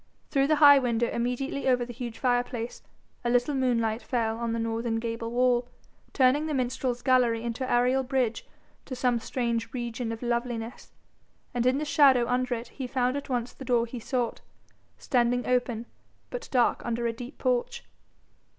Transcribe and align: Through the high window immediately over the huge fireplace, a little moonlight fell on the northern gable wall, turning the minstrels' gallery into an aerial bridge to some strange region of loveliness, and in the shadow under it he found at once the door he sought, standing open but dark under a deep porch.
Through 0.31 0.47
the 0.47 0.55
high 0.55 0.79
window 0.79 1.07
immediately 1.11 1.67
over 1.67 1.85
the 1.85 1.93
huge 1.93 2.17
fireplace, 2.17 2.81
a 3.23 3.29
little 3.29 3.53
moonlight 3.53 4.01
fell 4.01 4.39
on 4.39 4.51
the 4.51 4.57
northern 4.57 4.95
gable 4.99 5.29
wall, 5.29 5.67
turning 6.11 6.47
the 6.47 6.55
minstrels' 6.55 7.03
gallery 7.03 7.43
into 7.43 7.63
an 7.63 7.69
aerial 7.69 8.01
bridge 8.01 8.43
to 8.85 8.95
some 8.95 9.19
strange 9.19 9.71
region 9.75 10.11
of 10.11 10.23
loveliness, 10.23 10.91
and 11.53 11.67
in 11.67 11.77
the 11.77 11.85
shadow 11.85 12.27
under 12.27 12.55
it 12.55 12.69
he 12.69 12.87
found 12.87 13.15
at 13.15 13.29
once 13.29 13.53
the 13.53 13.63
door 13.63 13.85
he 13.85 13.99
sought, 13.99 14.41
standing 14.97 15.45
open 15.45 15.85
but 16.31 16.49
dark 16.51 16.83
under 16.83 17.05
a 17.05 17.13
deep 17.13 17.37
porch. 17.37 17.85